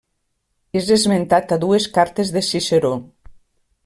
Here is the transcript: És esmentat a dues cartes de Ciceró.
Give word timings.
És 0.79 0.87
esmentat 0.95 1.53
a 1.57 1.59
dues 1.67 1.87
cartes 1.99 2.31
de 2.39 2.43
Ciceró. 2.51 2.95